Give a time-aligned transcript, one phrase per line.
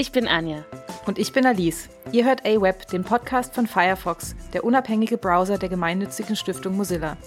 [0.00, 0.64] Ich bin Anja.
[1.04, 1.90] Und ich bin Alice.
[2.10, 7.18] Ihr hört AWeb, den Podcast von Firefox, der unabhängige Browser der gemeinnützigen Stiftung Mozilla.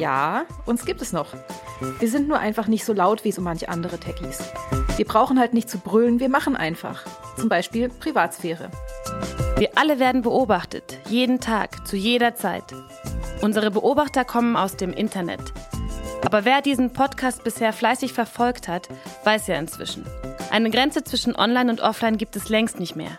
[0.00, 1.28] Ja, uns gibt es noch.
[2.00, 4.40] Wir sind nur einfach nicht so laut wie so manche andere Techies.
[4.96, 7.04] Wir brauchen halt nicht zu brüllen, wir machen einfach.
[7.36, 8.70] Zum Beispiel Privatsphäre.
[9.58, 12.64] Wir alle werden beobachtet, jeden Tag, zu jeder Zeit.
[13.42, 15.52] Unsere Beobachter kommen aus dem Internet.
[16.24, 18.88] Aber wer diesen Podcast bisher fleißig verfolgt hat,
[19.24, 20.04] weiß ja inzwischen.
[20.50, 23.18] Eine Grenze zwischen Online und Offline gibt es längst nicht mehr.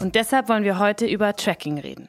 [0.00, 2.08] Und deshalb wollen wir heute über Tracking reden.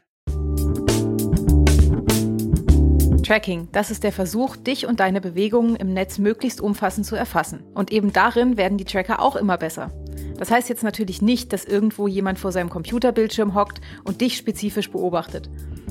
[3.24, 7.64] Tracking, das ist der Versuch, dich und deine Bewegungen im Netz möglichst umfassend zu erfassen.
[7.74, 9.92] Und eben darin werden die Tracker auch immer besser.
[10.38, 14.92] Das heißt jetzt natürlich nicht, dass irgendwo jemand vor seinem Computerbildschirm hockt und dich spezifisch
[14.92, 15.50] beobachtet.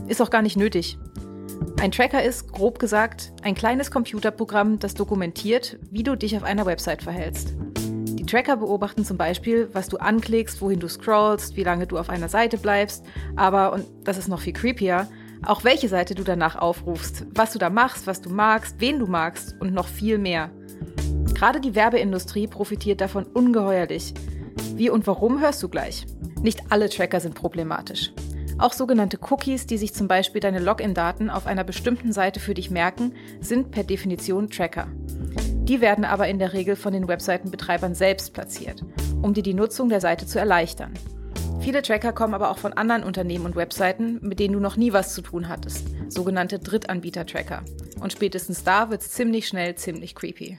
[0.09, 0.99] Ist auch gar nicht nötig.
[1.83, 6.65] Ein Tracker ist, grob gesagt, ein kleines Computerprogramm, das dokumentiert, wie du dich auf einer
[6.65, 7.55] Website verhältst.
[7.77, 12.09] Die Tracker beobachten zum Beispiel, was du anklickst, wohin du scrollst, wie lange du auf
[12.09, 15.09] einer Seite bleibst, aber, und das ist noch viel creepier,
[15.45, 19.09] auch welche Seite du danach aufrufst, was du da machst, was du magst, wen du
[19.09, 20.53] magst und noch viel mehr.
[21.35, 24.15] Gerade die Werbeindustrie profitiert davon ungeheuerlich.
[24.77, 26.07] Wie und warum hörst du gleich.
[26.43, 28.13] Nicht alle Tracker sind problematisch.
[28.59, 32.71] Auch sogenannte Cookies, die sich zum Beispiel deine Login-Daten auf einer bestimmten Seite für dich
[32.71, 34.89] merken, sind per Definition Tracker.
[35.65, 38.85] Die werden aber in der Regel von den Webseitenbetreibern selbst platziert,
[39.23, 40.93] um dir die Nutzung der Seite zu erleichtern.
[41.61, 44.93] Viele Tracker kommen aber auch von anderen Unternehmen und Webseiten, mit denen du noch nie
[44.93, 47.63] was zu tun hattest, sogenannte Drittanbieter-Tracker.
[48.01, 50.59] Und spätestens da wird es ziemlich schnell ziemlich creepy.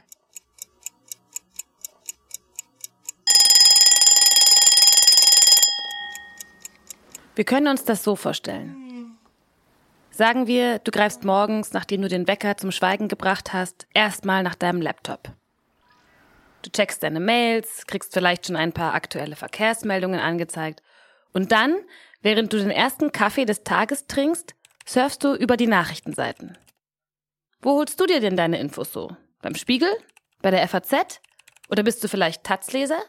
[7.36, 9.18] Wir können uns das so vorstellen.
[10.12, 14.54] Sagen wir, du greifst morgens, nachdem du den Wecker zum Schweigen gebracht hast, erstmal nach
[14.54, 15.32] deinem Laptop.
[16.62, 20.84] Du checkst deine Mails, kriegst vielleicht schon ein paar aktuelle Verkehrsmeldungen angezeigt
[21.34, 21.76] und dann,
[22.22, 24.54] während du den ersten Kaffee des Tages trinkst,
[24.86, 26.58] surfst du über die Nachrichtenseiten.
[27.62, 29.16] Wo holst du dir denn deine Infos so?
[29.42, 29.90] Beim Spiegel?
[30.44, 31.22] Bei der FAZ?
[31.70, 33.02] Oder bist du vielleicht Taz-Leser?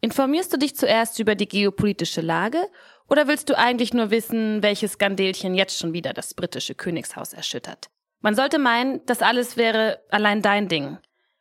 [0.00, 2.68] Informierst du dich zuerst über die geopolitische Lage
[3.10, 7.90] oder willst du eigentlich nur wissen, welches Skandelchen jetzt schon wieder das britische Königshaus erschüttert?
[8.20, 10.98] Man sollte meinen, das alles wäre allein dein Ding.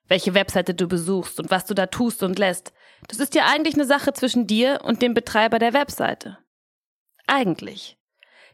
[0.08, 2.74] Welche Webseite du besuchst und was du da tust und lässt,
[3.08, 6.40] das ist ja eigentlich eine Sache zwischen dir und dem Betreiber der Webseite.
[7.28, 7.98] Eigentlich.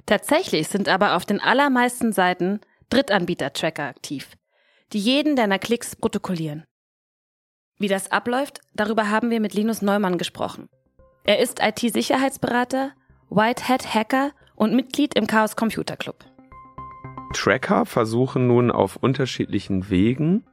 [0.06, 2.60] Tatsächlich sind aber auf den allermeisten Seiten
[2.90, 4.36] Drittanbieter-Tracker aktiv,
[4.92, 6.66] die jeden deiner Klicks protokollieren.
[7.78, 10.70] Wie das abläuft, darüber haben wir mit Linus Neumann gesprochen.
[11.24, 12.92] Er ist IT-Sicherheitsberater,
[13.30, 16.26] Whitehead-Hacker und Mitglied im Chaos Computer Club.
[17.34, 20.46] Tracker versuchen nun auf unterschiedlichen Wegen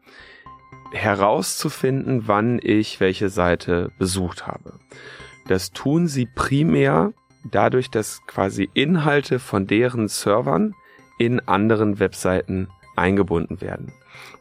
[0.92, 4.78] herauszufinden, wann ich welche Seite besucht habe.
[5.46, 7.12] Das tun sie primär
[7.50, 10.74] dadurch, dass quasi Inhalte von deren Servern
[11.18, 13.92] in anderen Webseiten eingebunden werden,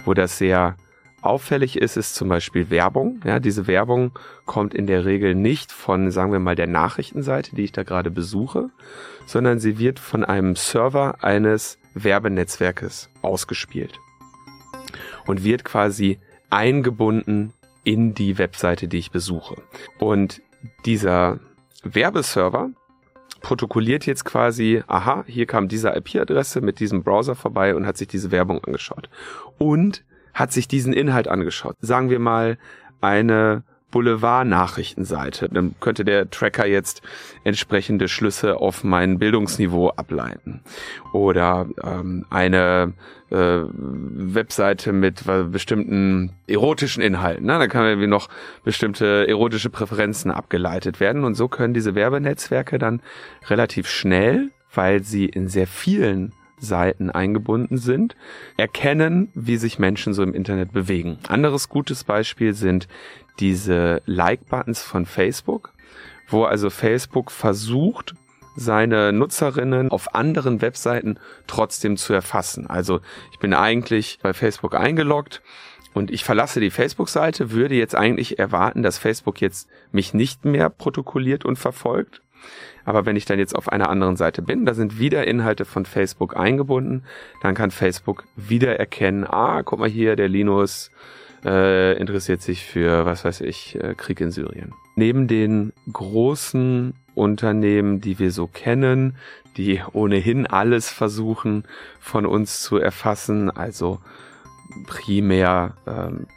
[0.05, 0.75] wo das sehr
[1.21, 3.21] Auffällig ist es zum Beispiel Werbung.
[3.23, 4.11] Ja, diese Werbung
[4.45, 8.09] kommt in der Regel nicht von, sagen wir mal, der Nachrichtenseite, die ich da gerade
[8.09, 8.69] besuche,
[9.27, 13.99] sondern sie wird von einem Server eines Werbenetzwerkes ausgespielt
[15.27, 16.17] und wird quasi
[16.49, 19.55] eingebunden in die Webseite, die ich besuche.
[19.99, 20.41] Und
[20.85, 21.39] dieser
[21.83, 22.71] Werbeserver
[23.41, 28.07] protokolliert jetzt quasi, aha, hier kam diese IP-Adresse mit diesem Browser vorbei und hat sich
[28.07, 29.09] diese Werbung angeschaut.
[29.57, 31.75] Und hat sich diesen Inhalt angeschaut.
[31.81, 32.57] Sagen wir mal
[33.01, 35.49] eine Boulevard-Nachrichtenseite.
[35.49, 37.01] Dann könnte der Tracker jetzt
[37.43, 40.61] entsprechende Schlüsse auf mein Bildungsniveau ableiten.
[41.13, 42.93] Oder ähm, eine
[43.29, 47.45] äh, Webseite mit bestimmten erotischen Inhalten.
[47.45, 47.59] Ne?
[47.59, 48.29] Da kann irgendwie noch
[48.63, 51.23] bestimmte erotische Präferenzen abgeleitet werden.
[51.23, 53.01] Und so können diese Werbenetzwerke dann
[53.47, 58.15] relativ schnell, weil sie in sehr vielen Seiten eingebunden sind,
[58.55, 61.17] erkennen, wie sich Menschen so im Internet bewegen.
[61.27, 62.87] Anderes gutes Beispiel sind
[63.39, 65.73] diese Like-Buttons von Facebook,
[66.29, 68.15] wo also Facebook versucht,
[68.55, 71.17] seine Nutzerinnen auf anderen Webseiten
[71.47, 72.67] trotzdem zu erfassen.
[72.67, 72.99] Also
[73.31, 75.41] ich bin eigentlich bei Facebook eingeloggt
[75.93, 80.69] und ich verlasse die Facebook-Seite, würde jetzt eigentlich erwarten, dass Facebook jetzt mich nicht mehr
[80.69, 82.21] protokolliert und verfolgt,
[82.85, 85.85] aber wenn ich dann jetzt auf einer anderen Seite bin, da sind wieder Inhalte von
[85.85, 87.03] Facebook eingebunden,
[87.41, 90.91] dann kann Facebook wieder erkennen, ah, guck mal hier, der Linus
[91.45, 94.73] äh, interessiert sich für, was weiß ich, äh, Krieg in Syrien.
[94.95, 99.15] Neben den großen Unternehmen, die wir so kennen,
[99.57, 101.65] die ohnehin alles versuchen
[101.99, 103.99] von uns zu erfassen, also
[104.87, 106.27] primär ähm,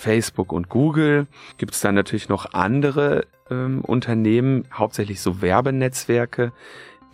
[0.00, 1.26] Facebook und Google.
[1.58, 6.52] Gibt es dann natürlich noch andere ähm, Unternehmen, hauptsächlich so Werbenetzwerke,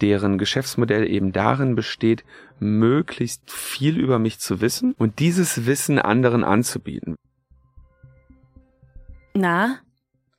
[0.00, 2.25] deren Geschäftsmodell eben darin besteht,
[2.61, 7.17] möglichst viel über mich zu wissen und dieses Wissen anderen anzubieten.
[9.35, 9.79] Na,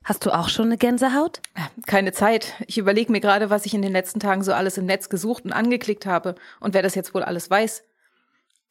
[0.04, 1.42] hast du auch schon eine Gänsehaut?
[1.86, 2.54] Keine Zeit.
[2.66, 5.46] Ich überlege mir gerade, was ich in den letzten Tagen so alles im Netz gesucht
[5.46, 7.84] und angeklickt habe und wer das jetzt wohl alles weiß.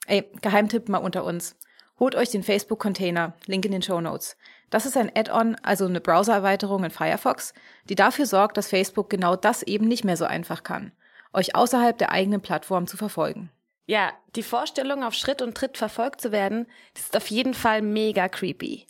[0.06, 1.56] Ey, Geheimtipp mal unter uns.
[1.98, 4.37] Holt euch den Facebook-Container, Link in den Show Notes.
[4.69, 7.54] Das ist ein Add-on, also eine Browser-Erweiterung in Firefox,
[7.88, 10.93] die dafür sorgt, dass Facebook genau das eben nicht mehr so einfach kann,
[11.32, 13.50] euch außerhalb der eigenen Plattform zu verfolgen.
[13.87, 17.81] Ja, die Vorstellung, auf Schritt und Tritt verfolgt zu werden, das ist auf jeden Fall
[17.81, 18.87] mega creepy.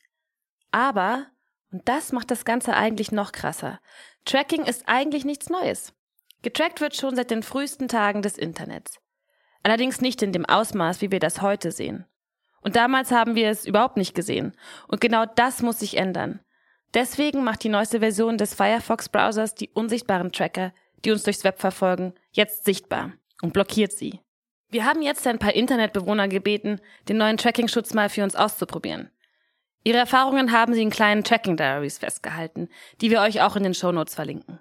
[0.73, 1.27] Aber,
[1.71, 3.79] und das macht das Ganze eigentlich noch krasser,
[4.25, 5.93] Tracking ist eigentlich nichts Neues.
[6.43, 8.99] Getrackt wird schon seit den frühesten Tagen des Internets.
[9.63, 12.07] Allerdings nicht in dem Ausmaß, wie wir das heute sehen.
[12.67, 14.53] Und damals haben wir es überhaupt nicht gesehen.
[14.89, 16.41] Und genau das muss sich ändern.
[16.95, 20.73] Deswegen macht die neueste Version des Firefox-Browsers die unsichtbaren Tracker,
[21.05, 24.19] die uns durchs Web verfolgen, jetzt sichtbar und blockiert sie.
[24.69, 29.13] Wir haben jetzt ein paar Internetbewohner gebeten, den neuen Tracking-Schutz mal für uns auszuprobieren.
[29.85, 32.69] Ihre Erfahrungen haben sie in kleinen Tracking-Diaries festgehalten,
[33.01, 34.59] die wir euch auch in den Shownotes verlinken.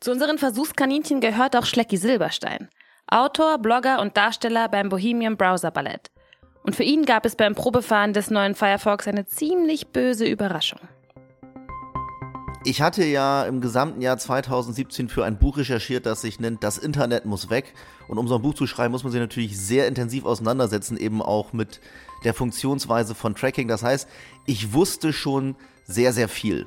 [0.00, 2.70] Zu unseren Versuchskaninchen gehört auch Schlecki Silberstein,
[3.08, 6.10] Autor, Blogger und Darsteller beim Bohemian Browser Ballett.
[6.62, 10.80] Und für ihn gab es beim Probefahren des neuen Firefox eine ziemlich böse Überraschung.
[12.62, 16.76] Ich hatte ja im gesamten Jahr 2017 für ein Buch recherchiert, das sich nennt Das
[16.76, 17.72] Internet muss weg.
[18.06, 21.22] Und um so ein Buch zu schreiben, muss man sich natürlich sehr intensiv auseinandersetzen, eben
[21.22, 21.80] auch mit
[22.24, 23.66] der Funktionsweise von Tracking.
[23.66, 24.06] Das heißt,
[24.44, 26.66] ich wusste schon sehr, sehr viel.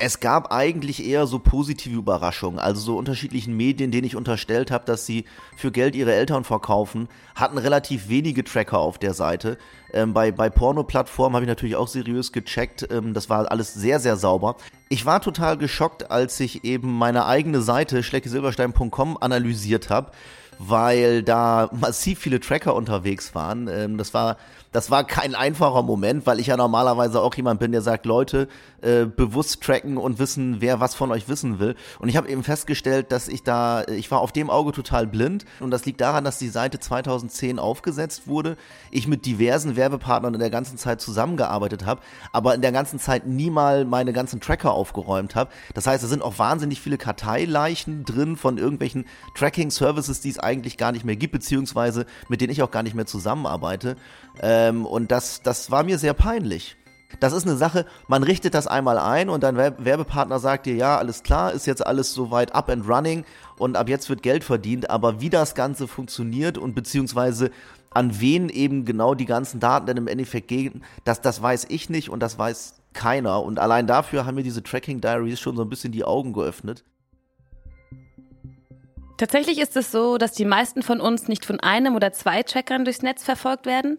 [0.00, 4.84] Es gab eigentlich eher so positive Überraschungen, also so unterschiedlichen Medien, denen ich unterstellt habe,
[4.84, 5.24] dass sie
[5.56, 9.58] für Geld ihre Eltern verkaufen, hatten relativ wenige Tracker auf der Seite.
[9.92, 13.98] Ähm, bei bei Porno-Plattformen habe ich natürlich auch seriös gecheckt, ähm, das war alles sehr,
[13.98, 14.56] sehr sauber.
[14.88, 20.12] Ich war total geschockt, als ich eben meine eigene Seite schleckesilberstein.com analysiert habe,
[20.60, 23.66] weil da massiv viele Tracker unterwegs waren.
[23.66, 24.36] Ähm, das war
[24.72, 28.48] das war kein einfacher Moment, weil ich ja normalerweise auch jemand bin, der sagt, Leute,
[28.82, 31.74] äh, bewusst tracken und wissen, wer was von euch wissen will.
[31.98, 35.44] Und ich habe eben festgestellt, dass ich da, ich war auf dem Auge total blind
[35.60, 38.56] und das liegt daran, dass die Seite 2010 aufgesetzt wurde,
[38.90, 43.26] ich mit diversen Werbepartnern in der ganzen Zeit zusammengearbeitet habe, aber in der ganzen Zeit
[43.26, 45.50] nie mal meine ganzen Tracker aufgeräumt habe.
[45.74, 50.76] Das heißt, es sind auch wahnsinnig viele Karteileichen drin von irgendwelchen Tracking-Services, die es eigentlich
[50.76, 53.96] gar nicht mehr gibt, beziehungsweise mit denen ich auch gar nicht mehr zusammenarbeite.
[54.42, 56.76] Ähm, und das, das war mir sehr peinlich.
[57.20, 60.98] Das ist eine Sache, man richtet das einmal ein und dein Werbepartner sagt dir, ja,
[60.98, 63.24] alles klar, ist jetzt alles soweit up and running
[63.56, 67.50] und ab jetzt wird Geld verdient, aber wie das Ganze funktioniert und beziehungsweise
[67.90, 71.88] an wen eben genau die ganzen Daten denn im Endeffekt gehen, das, das weiß ich
[71.88, 73.42] nicht und das weiß keiner.
[73.42, 76.84] Und allein dafür haben mir diese Tracking Diaries schon so ein bisschen die Augen geöffnet.
[79.16, 82.84] Tatsächlich ist es so, dass die meisten von uns nicht von einem oder zwei Trackern
[82.84, 83.98] durchs Netz verfolgt werden,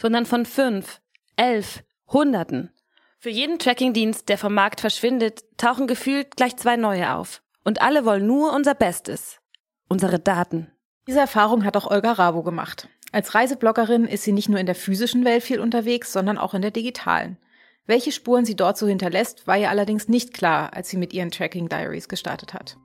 [0.00, 1.00] sondern von fünf,
[1.36, 2.70] elf, hunderten.
[3.18, 7.42] Für jeden Trackingdienst, der vom Markt verschwindet, tauchen gefühlt gleich zwei neue auf.
[7.64, 9.40] Und alle wollen nur unser Bestes.
[9.88, 10.70] Unsere Daten.
[11.06, 12.88] Diese Erfahrung hat auch Olga Rabo gemacht.
[13.10, 16.62] Als Reisebloggerin ist sie nicht nur in der physischen Welt viel unterwegs, sondern auch in
[16.62, 17.38] der digitalen.
[17.86, 21.30] Welche Spuren sie dort so hinterlässt, war ihr allerdings nicht klar, als sie mit ihren
[21.30, 22.76] Tracking Diaries gestartet hat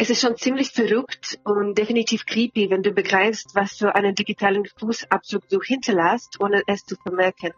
[0.00, 4.64] es ist schon ziemlich verrückt und definitiv creepy, wenn du begreifst, was für einen digitalen
[4.78, 7.50] Fußabdruck du hinterlässt, ohne es zu vermerken.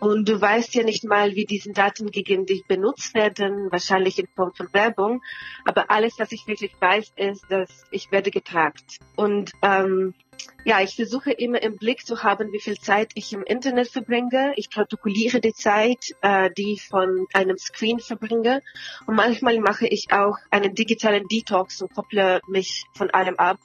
[0.00, 4.28] Und du weißt ja nicht mal, wie diese Daten gegen dich benutzt werden, wahrscheinlich in
[4.34, 5.20] Form von Werbung.
[5.66, 8.96] Aber alles, was ich wirklich weiß, ist, dass ich werde getragt.
[9.14, 10.14] Und ähm,
[10.64, 14.52] ja, ich versuche immer im Blick zu haben, wie viel Zeit ich im Internet verbringe.
[14.56, 18.62] Ich protokolliere die Zeit, äh, die ich von einem Screen verbringe.
[19.06, 23.58] Und manchmal mache ich auch einen digitalen Detox und kopple mich von allem ab.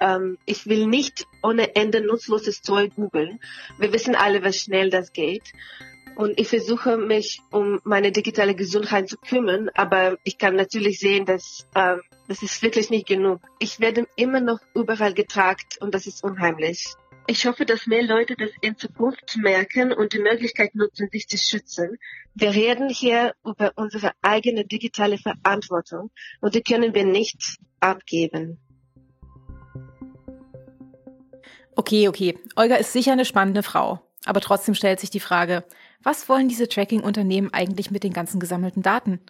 [0.00, 3.38] Ähm, ich will nicht ohne Ende nutzloses Zeug googeln.
[3.78, 5.52] Wir wissen alle, wie schnell das geht.
[6.16, 11.24] Und ich versuche mich um meine digitale Gesundheit zu kümmern, aber ich kann natürlich sehen,
[11.24, 11.96] dass äh,
[12.32, 13.42] das ist wirklich nicht genug.
[13.58, 16.94] Ich werde immer noch überall getragt und das ist unheimlich.
[17.26, 21.36] Ich hoffe, dass mehr Leute das in Zukunft merken und die Möglichkeit nutzen, sich zu
[21.36, 21.98] schützen.
[22.34, 26.10] Wir reden hier über unsere eigene digitale Verantwortung
[26.40, 28.58] und die können wir nicht abgeben.
[31.76, 32.38] Okay, okay.
[32.56, 34.00] Olga ist sicher eine spannende Frau.
[34.24, 35.64] Aber trotzdem stellt sich die Frage,
[36.02, 39.20] was wollen diese Tracking-Unternehmen eigentlich mit den ganzen gesammelten Daten?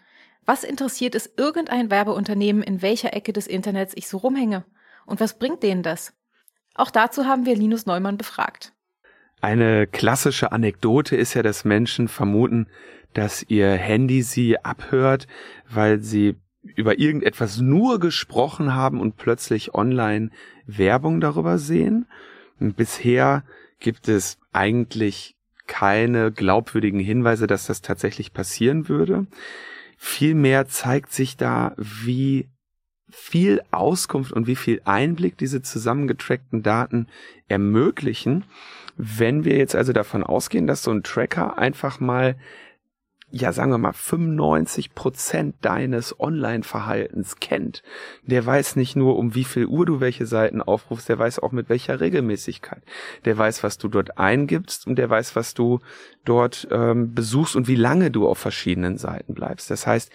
[0.44, 4.64] Was interessiert es irgendein Werbeunternehmen, in welcher Ecke des Internets ich so rumhänge?
[5.06, 6.14] Und was bringt denen das?
[6.74, 8.72] Auch dazu haben wir Linus Neumann befragt.
[9.40, 12.68] Eine klassische Anekdote ist ja, dass Menschen vermuten,
[13.12, 15.26] dass ihr Handy sie abhört,
[15.68, 20.30] weil sie über irgendetwas nur gesprochen haben und plötzlich online
[20.66, 22.06] Werbung darüber sehen.
[22.60, 23.42] Und bisher
[23.80, 29.26] gibt es eigentlich keine glaubwürdigen Hinweise, dass das tatsächlich passieren würde.
[30.04, 32.48] Vielmehr zeigt sich da, wie
[33.08, 37.06] viel Auskunft und wie viel Einblick diese zusammengetrackten Daten
[37.46, 38.42] ermöglichen.
[38.96, 42.34] Wenn wir jetzt also davon ausgehen, dass so ein Tracker einfach mal
[43.34, 47.82] ja, sagen wir mal, 95 Prozent deines Online-Verhaltens kennt.
[48.24, 51.50] Der weiß nicht nur, um wie viel Uhr du welche Seiten aufrufst, der weiß auch
[51.50, 52.82] mit welcher Regelmäßigkeit.
[53.24, 55.80] Der weiß, was du dort eingibst und der weiß, was du
[56.26, 59.70] dort ähm, besuchst und wie lange du auf verschiedenen Seiten bleibst.
[59.70, 60.12] Das heißt,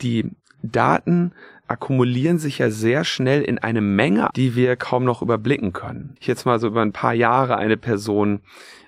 [0.00, 0.30] die
[0.62, 1.32] Daten
[1.68, 6.16] akkumulieren sich ja sehr schnell in eine Menge, die wir kaum noch überblicken können.
[6.20, 8.40] Ich jetzt mal so über ein paar Jahre eine Person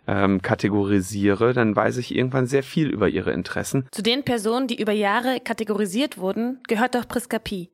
[0.06, 3.87] ähm, kategorisiere, dann weiß ich irgendwann sehr viel über ihre Interessen.
[3.90, 7.70] Zu den Personen, die über Jahre kategorisiert wurden, gehört auch Priska Pi.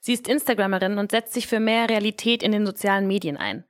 [0.00, 3.64] Sie ist Instagrammerin und setzt sich für mehr Realität in den sozialen Medien ein.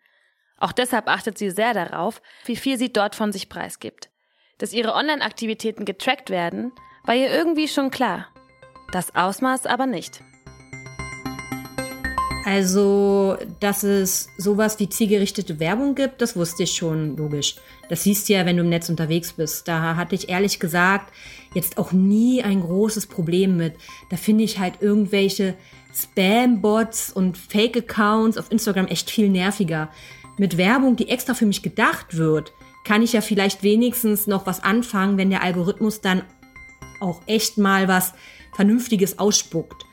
[0.59, 4.11] Auch deshalb achtet sie sehr darauf, wie viel sie dort von sich preisgibt.
[4.59, 6.73] Dass ihre Online-Aktivitäten getrackt werden,
[7.05, 8.27] war ihr irgendwie schon klar.
[8.91, 10.23] Das Ausmaß aber nicht.
[12.45, 17.57] Also, dass es sowas wie zielgerichtete Werbung gibt, das wusste ich schon logisch.
[17.89, 19.69] Das siehst du ja, wenn du im Netz unterwegs bist.
[19.69, 21.13] Da hatte ich ehrlich gesagt
[21.55, 23.75] jetzt auch nie ein großes Problem mit.
[24.11, 25.55] Da finde ich halt irgendwelche
[25.95, 29.91] Spam-Bots und Fake-Accounts auf Instagram echt viel nerviger.
[30.39, 32.53] Mit Werbung, die extra für mich gedacht wird,
[32.85, 36.23] kann ich ja vielleicht wenigstens noch was anfangen, wenn der Algorithmus dann
[37.01, 38.15] auch echt mal was
[38.55, 39.85] Vernünftiges ausspuckt.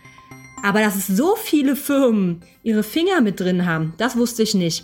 [0.66, 4.84] Aber dass es so viele Firmen ihre Finger mit drin haben, das wusste ich nicht.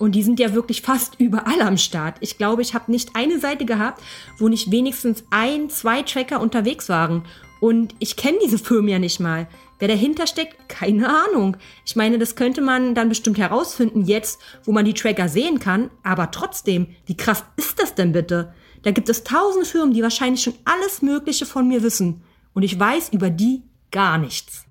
[0.00, 2.16] Und die sind ja wirklich fast überall am Start.
[2.18, 4.02] Ich glaube, ich habe nicht eine Seite gehabt,
[4.38, 7.22] wo nicht wenigstens ein, zwei Tracker unterwegs waren.
[7.60, 9.46] Und ich kenne diese Firmen ja nicht mal.
[9.78, 11.58] Wer dahinter steckt, keine Ahnung.
[11.86, 15.92] Ich meine, das könnte man dann bestimmt herausfinden jetzt, wo man die Tracker sehen kann.
[16.02, 18.52] Aber trotzdem, wie krass ist das denn bitte?
[18.82, 22.24] Da gibt es tausend Firmen, die wahrscheinlich schon alles Mögliche von mir wissen.
[22.52, 24.63] Und ich weiß über die gar nichts.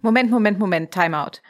[0.00, 1.40] Moment, Moment, Moment, Timeout.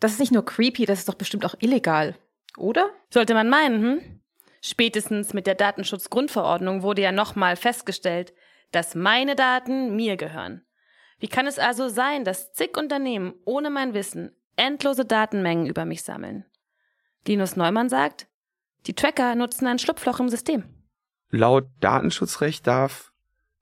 [0.00, 2.16] Das ist nicht nur creepy, das ist doch bestimmt auch illegal,
[2.56, 2.90] oder?
[3.10, 4.20] Sollte man meinen, hm?
[4.60, 8.32] Spätestens mit der Datenschutzgrundverordnung wurde ja nochmal festgestellt,
[8.72, 10.62] dass meine Daten mir gehören.
[11.20, 16.02] Wie kann es also sein, dass zig Unternehmen ohne mein Wissen endlose Datenmengen über mich
[16.02, 16.44] sammeln?
[17.26, 18.26] Linus Neumann sagt,
[18.86, 20.64] die Tracker nutzen ein Schlupfloch im System.
[21.30, 23.12] Laut Datenschutzrecht darf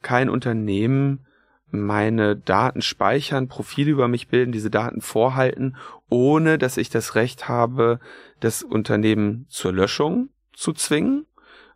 [0.03, 1.26] kein Unternehmen
[1.71, 5.77] meine Daten speichern, Profile über mich bilden, diese Daten vorhalten,
[6.09, 8.01] ohne dass ich das Recht habe,
[8.41, 11.27] das Unternehmen zur Löschung zu zwingen,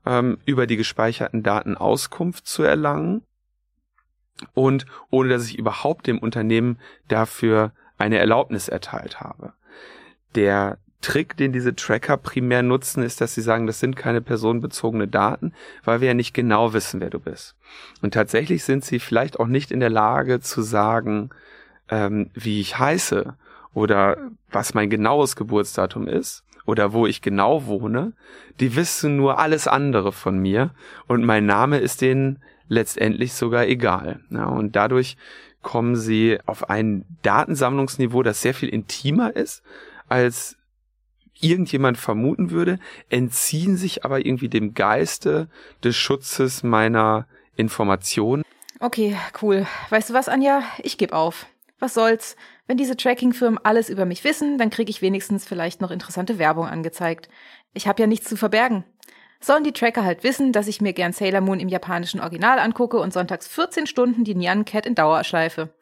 [0.06, 3.22] ähm, über die gespeicherten Daten Auskunft zu erlangen
[4.54, 6.78] und ohne dass ich überhaupt dem Unternehmen
[7.08, 9.52] dafür eine Erlaubnis erteilt habe.
[10.34, 15.08] Der Trick, den diese Tracker primär nutzen, ist, dass sie sagen, das sind keine personenbezogene
[15.08, 15.52] Daten,
[15.84, 17.56] weil wir ja nicht genau wissen, wer du bist.
[18.02, 21.30] Und tatsächlich sind sie vielleicht auch nicht in der Lage zu sagen,
[21.88, 23.34] ähm, wie ich heiße
[23.72, 24.16] oder
[24.50, 28.12] was mein genaues Geburtsdatum ist oder wo ich genau wohne.
[28.60, 30.70] Die wissen nur alles andere von mir
[31.06, 34.20] und mein Name ist denen letztendlich sogar egal.
[34.30, 35.16] Ja, und dadurch
[35.62, 39.62] kommen sie auf ein Datensammlungsniveau, das sehr viel intimer ist
[40.08, 40.56] als
[41.42, 42.78] irgendjemand vermuten würde,
[43.08, 45.48] entziehen sich aber irgendwie dem Geiste
[45.82, 48.42] des Schutzes meiner Informationen.
[48.78, 49.66] Okay, cool.
[49.90, 50.62] Weißt du was, Anja?
[50.82, 51.46] Ich gebe auf.
[51.78, 52.36] Was soll's?
[52.66, 56.66] Wenn diese Tracking-Firmen alles über mich wissen, dann kriege ich wenigstens vielleicht noch interessante Werbung
[56.66, 57.28] angezeigt.
[57.74, 58.84] Ich habe ja nichts zu verbergen.
[59.40, 62.98] Sollen die Tracker halt wissen, dass ich mir gern Sailor Moon im japanischen Original angucke
[62.98, 65.74] und sonntags 14 Stunden die Nyan Cat in Dauerschleife.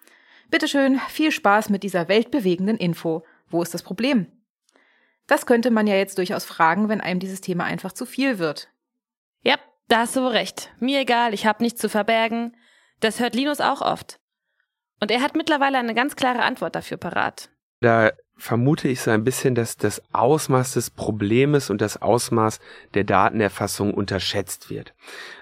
[0.50, 3.24] Bitteschön, viel Spaß mit dieser weltbewegenden Info.
[3.50, 4.26] Wo ist das Problem?
[5.28, 8.68] Das könnte man ja jetzt durchaus fragen, wenn einem dieses Thema einfach zu viel wird.
[9.44, 9.56] Ja,
[9.86, 10.72] da hast du recht.
[10.80, 12.56] Mir egal, ich habe nichts zu verbergen.
[13.00, 14.18] Das hört Linus auch oft.
[15.00, 17.50] Und er hat mittlerweile eine ganz klare Antwort dafür parat.
[17.80, 22.60] Da vermute ich so ein bisschen, dass das Ausmaß des Problems und das Ausmaß
[22.94, 24.94] der Datenerfassung unterschätzt wird.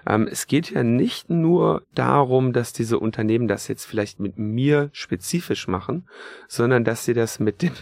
[0.06, 4.88] Ähm, es geht ja nicht nur darum, dass diese Unternehmen das jetzt vielleicht mit mir
[4.92, 6.08] spezifisch machen,
[6.48, 7.72] sondern dass sie das mit dem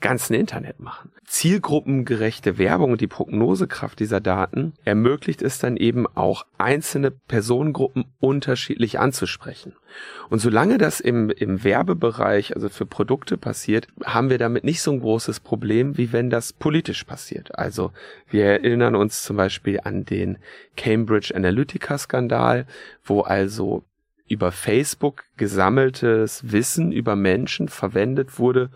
[0.00, 1.12] ganzen Internet machen.
[1.26, 8.98] Zielgruppengerechte Werbung und die Prognosekraft dieser Daten ermöglicht es dann eben auch einzelne Personengruppen unterschiedlich
[8.98, 9.74] anzusprechen.
[10.28, 14.90] Und solange das im, im Werbebereich, also für Produkte passiert, haben wir damit nicht so
[14.92, 17.58] ein großes Problem, wie wenn das politisch passiert.
[17.58, 17.92] Also
[18.28, 20.38] wir erinnern uns zum Beispiel an den
[20.76, 22.66] Cambridge Analytica Skandal,
[23.04, 23.84] wo also
[24.30, 28.70] über Facebook gesammeltes Wissen über Menschen verwendet wurde,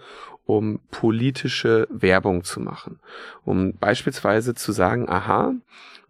[0.44, 3.00] um politische Werbung zu machen.
[3.44, 5.54] Um beispielsweise zu sagen, aha,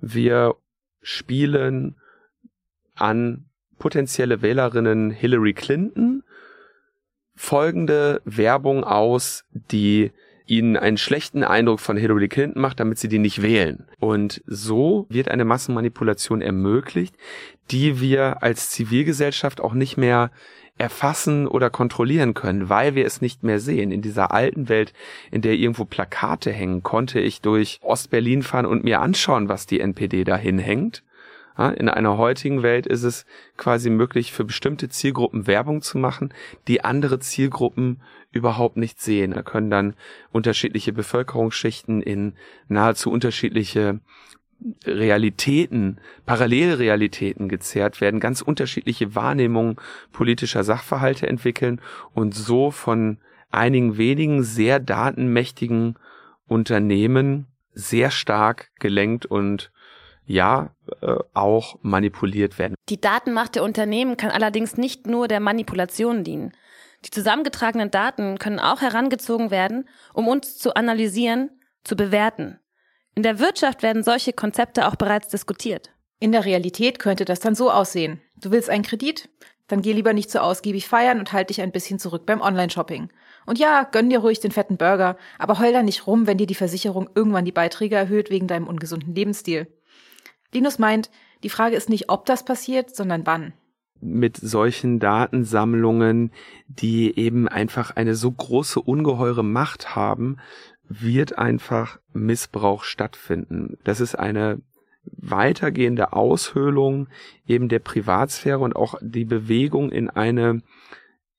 [0.00, 0.54] wir
[1.02, 1.96] spielen
[2.94, 3.44] an
[3.78, 6.22] potenzielle Wählerinnen Hillary Clinton
[7.36, 10.12] folgende Werbung aus, die
[10.46, 13.86] ihnen einen schlechten Eindruck von Hillary Clinton macht, damit sie die nicht wählen.
[13.98, 17.16] Und so wird eine Massenmanipulation ermöglicht,
[17.70, 20.30] die wir als Zivilgesellschaft auch nicht mehr
[20.76, 23.92] erfassen oder kontrollieren können, weil wir es nicht mehr sehen.
[23.92, 24.92] In dieser alten Welt,
[25.30, 29.80] in der irgendwo Plakate hängen, konnte ich durch Ostberlin fahren und mir anschauen, was die
[29.80, 31.04] NPD dahin hängt.
[31.56, 33.26] In einer heutigen Welt ist es
[33.56, 36.34] quasi möglich, für bestimmte Zielgruppen Werbung zu machen,
[36.66, 38.02] die andere Zielgruppen
[38.32, 39.30] überhaupt nicht sehen.
[39.30, 39.94] Da können dann
[40.32, 42.34] unterschiedliche Bevölkerungsschichten in
[42.66, 44.00] nahezu unterschiedliche
[44.84, 49.76] Realitäten, Parallelrealitäten gezerrt werden, ganz unterschiedliche Wahrnehmungen
[50.12, 51.80] politischer Sachverhalte entwickeln
[52.14, 53.18] und so von
[53.50, 55.96] einigen wenigen sehr datenmächtigen
[56.46, 59.70] Unternehmen sehr stark gelenkt und
[60.26, 60.70] ja
[61.02, 62.74] äh, auch manipuliert werden.
[62.88, 66.52] Die Datenmacht der Unternehmen kann allerdings nicht nur der Manipulation dienen.
[67.04, 71.50] Die zusammengetragenen Daten können auch herangezogen werden, um uns zu analysieren,
[71.84, 72.58] zu bewerten.
[73.14, 75.92] In der Wirtschaft werden solche Konzepte auch bereits diskutiert.
[76.18, 78.20] In der Realität könnte das dann so aussehen.
[78.36, 79.28] Du willst einen Kredit?
[79.68, 83.08] Dann geh lieber nicht so ausgiebig feiern und halt dich ein bisschen zurück beim Online-Shopping.
[83.46, 86.46] Und ja, gönn dir ruhig den fetten Burger, aber heul da nicht rum, wenn dir
[86.46, 89.68] die Versicherung irgendwann die Beiträge erhöht wegen deinem ungesunden Lebensstil.
[90.52, 91.10] Linus meint,
[91.42, 93.52] die Frage ist nicht, ob das passiert, sondern wann.
[94.00, 96.32] Mit solchen Datensammlungen,
[96.66, 100.38] die eben einfach eine so große, ungeheure Macht haben,
[100.88, 103.78] wird einfach Missbrauch stattfinden.
[103.84, 104.60] Das ist eine
[105.04, 107.08] weitergehende Aushöhlung
[107.46, 110.62] eben der Privatsphäre und auch die Bewegung in eine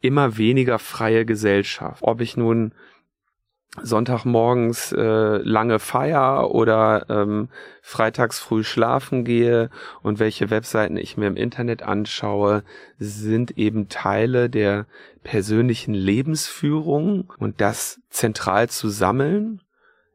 [0.02, 2.04] immer weniger freie Gesellschaft.
[2.04, 2.74] Ob ich nun
[3.82, 7.50] Sonntagmorgens äh, lange Feier oder ähm,
[7.82, 9.70] freitags früh schlafen gehe
[10.02, 12.64] und welche Webseiten ich mir im Internet anschaue,
[13.00, 14.86] sind eben Teile der
[15.24, 19.62] persönlichen Lebensführung und das zentral zu sammeln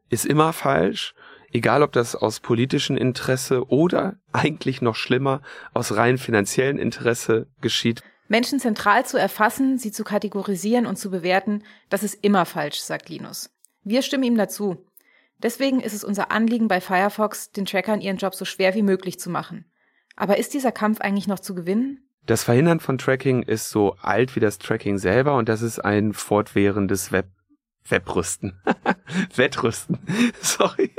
[0.09, 1.13] ist immer falsch,
[1.51, 5.41] egal ob das aus politischem Interesse oder eigentlich noch schlimmer
[5.73, 8.03] aus rein finanziellen Interesse geschieht.
[8.31, 13.09] Menschen zentral zu erfassen, sie zu kategorisieren und zu bewerten, das ist immer falsch, sagt
[13.09, 13.49] Linus.
[13.83, 14.85] Wir stimmen ihm dazu.
[15.39, 19.19] Deswegen ist es unser Anliegen bei Firefox, den Trackern ihren Job so schwer wie möglich
[19.19, 19.65] zu machen.
[20.15, 22.07] Aber ist dieser Kampf eigentlich noch zu gewinnen?
[22.25, 26.13] Das Verhindern von Tracking ist so alt wie das Tracking selber und das ist ein
[26.13, 27.27] fortwährendes Web
[27.83, 28.61] Webrüsten.
[29.35, 29.99] Wettrüsten.
[30.41, 30.91] Sorry.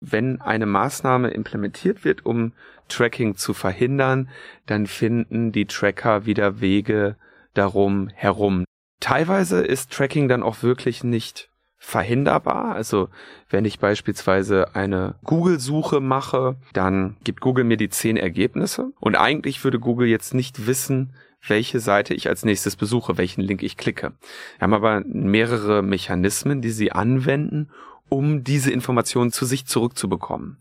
[0.00, 2.54] Wenn eine Maßnahme implementiert wird, um
[2.92, 4.28] Tracking zu verhindern,
[4.66, 7.16] dann finden die Tracker wieder Wege
[7.54, 8.64] darum herum.
[9.00, 12.76] Teilweise ist Tracking dann auch wirklich nicht verhinderbar.
[12.76, 13.08] Also
[13.50, 19.64] wenn ich beispielsweise eine Google-Suche mache, dann gibt Google mir die zehn Ergebnisse und eigentlich
[19.64, 21.12] würde Google jetzt nicht wissen,
[21.46, 24.12] welche Seite ich als nächstes besuche, welchen Link ich klicke.
[24.58, 27.70] Wir haben aber mehrere Mechanismen, die sie anwenden,
[28.08, 30.58] um diese Informationen zu sich zurückzubekommen.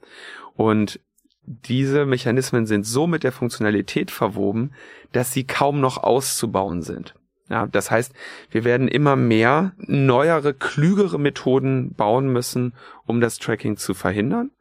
[0.55, 0.99] Und
[1.43, 4.71] diese Mechanismen sind so mit der Funktionalität verwoben,
[5.11, 7.15] dass sie kaum noch auszubauen sind.
[7.49, 8.13] Ja, das heißt,
[8.49, 12.73] wir werden immer mehr neuere, klügere Methoden bauen müssen,
[13.05, 14.51] um das Tracking zu verhindern.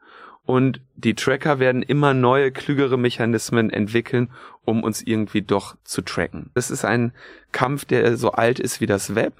[0.43, 4.29] Und die Tracker werden immer neue, klügere Mechanismen entwickeln,
[4.65, 6.49] um uns irgendwie doch zu tracken.
[6.53, 7.13] Das ist ein
[7.53, 9.33] Kampf, der so alt ist wie das Web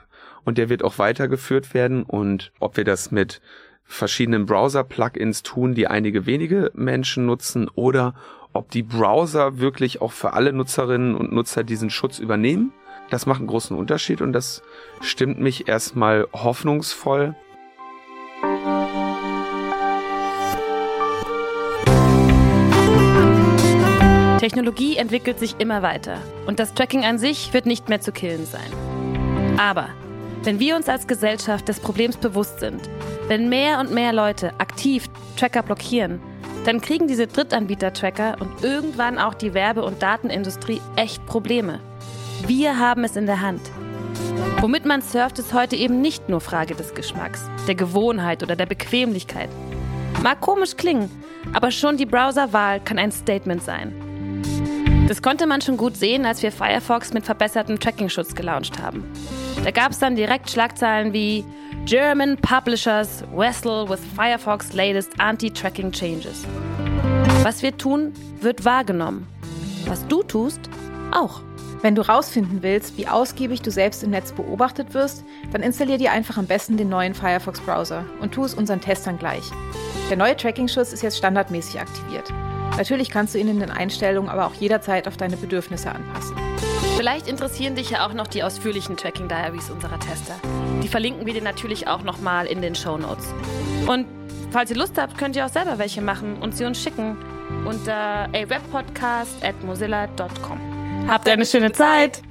[0.46, 2.04] und der wird auch weitergeführt werden.
[2.04, 3.42] Und ob wir das mit
[3.86, 8.14] verschiedenen Browser-Plugins tun, die einige wenige Menschen nutzen, oder
[8.54, 12.74] ob die Browser wirklich auch für alle Nutzerinnen und Nutzer diesen Schutz übernehmen,
[13.10, 14.62] das macht einen großen Unterschied und das
[15.02, 17.36] stimmt mich erstmal hoffnungsvoll.
[24.40, 26.18] Technologie entwickelt sich immer weiter
[26.48, 28.72] und das Tracking an sich wird nicht mehr zu killen sein.
[29.60, 29.90] Aber
[30.44, 32.82] wenn wir uns als Gesellschaft des Problems bewusst sind,
[33.28, 36.20] wenn mehr und mehr Leute aktiv Tracker blockieren,
[36.66, 41.80] dann kriegen diese Drittanbieter-Tracker und irgendwann auch die Werbe- und Datenindustrie echt Probleme.
[42.48, 43.62] Wir haben es in der Hand.
[44.60, 48.66] Womit man surft, ist heute eben nicht nur Frage des Geschmacks, der Gewohnheit oder der
[48.66, 49.50] Bequemlichkeit.
[50.24, 51.10] Mag komisch klingen,
[51.54, 53.94] aber schon die Browserwahl kann ein Statement sein.
[55.08, 59.04] Das konnte man schon gut sehen, als wir Firefox mit verbessertem Tracking-Schutz gelauncht haben.
[59.64, 61.46] Da gab es dann direkt Schlagzeilen wie
[61.86, 66.46] German Publishers wrestle with Firefox latest anti-tracking changes.
[67.44, 69.28] Was wir tun, wird wahrgenommen.
[69.88, 70.60] Was du tust,
[71.12, 71.42] auch.
[71.82, 76.12] Wenn du rausfinden willst, wie ausgiebig du selbst im Netz beobachtet wirst, dann installier dir
[76.12, 79.44] einfach am besten den neuen Firefox-Browser und tu es unseren Testern gleich.
[80.10, 82.32] Der neue Tracking-Schutz ist jetzt standardmäßig aktiviert.
[82.78, 86.36] Natürlich kannst du ihn in den Einstellungen aber auch jederzeit auf deine Bedürfnisse anpassen.
[86.98, 90.36] Vielleicht interessieren dich ja auch noch die ausführlichen Tracking Diaries unserer Tester.
[90.84, 93.34] Die verlinken wir dir natürlich auch nochmal in den Show Notes.
[93.88, 94.06] Und
[94.52, 97.18] falls ihr Lust habt, könnt ihr auch selber welche machen und sie uns schicken
[97.66, 101.08] unter awebpodcast at mozilla.com.
[101.08, 102.22] Habt eine schöne Zeit!